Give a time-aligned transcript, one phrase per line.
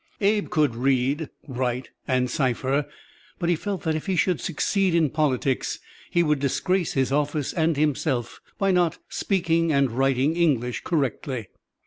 [0.19, 2.87] Abe could read, write and cipher,
[3.37, 5.77] but he felt that if he should succeed in politics,
[6.09, 11.49] he would disgrace his office and himself by not speaking and writing English correctly.